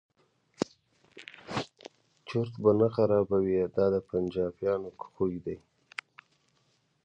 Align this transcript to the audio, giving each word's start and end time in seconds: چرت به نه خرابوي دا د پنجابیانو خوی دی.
چرت 2.27 2.53
به 2.63 2.71
نه 2.79 2.87
خرابوي 2.95 3.55
دا 3.75 3.85
د 3.93 3.95
پنجابیانو 4.09 4.89
خوی 5.13 5.35
دی. 5.45 5.57